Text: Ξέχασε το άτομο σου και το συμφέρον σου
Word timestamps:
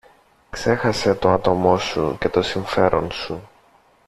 Ξέχασε 0.49 1.15
το 1.15 1.29
άτομο 1.29 1.77
σου 1.77 2.17
και 2.19 2.29
το 2.29 2.41
συμφέρον 2.41 3.11
σου 3.11 3.41